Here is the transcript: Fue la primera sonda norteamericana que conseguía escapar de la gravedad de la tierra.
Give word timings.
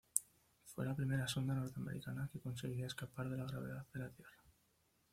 Fue 0.65 0.83
la 0.83 0.95
primera 0.95 1.27
sonda 1.27 1.53
norteamericana 1.53 2.27
que 2.33 2.39
conseguía 2.39 2.87
escapar 2.87 3.29
de 3.29 3.37
la 3.37 3.45
gravedad 3.45 3.85
de 3.93 3.99
la 3.99 4.09
tierra. 4.09 4.33